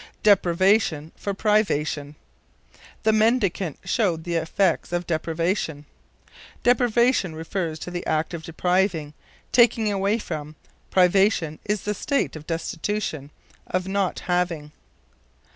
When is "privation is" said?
10.89-11.83